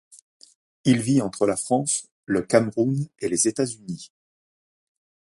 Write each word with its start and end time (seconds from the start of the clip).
Il 0.83 0.99
vit 0.99 1.21
entre 1.21 1.45
la 1.45 1.55
France, 1.55 2.07
le 2.25 2.41
Cameroun 2.41 3.07
et 3.19 3.29
les 3.29 3.47
États-Unis. 3.47 4.11